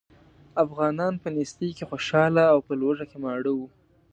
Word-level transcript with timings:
افغانان 0.63 1.13
په 1.21 1.27
نېستۍ 1.35 1.69
کې 1.77 1.85
خوشاله 1.89 2.43
او 2.53 2.59
په 2.67 2.73
لوږه 2.79 3.05
کې 3.09 3.17
ماړه 3.23 3.51
وو. 3.57 3.67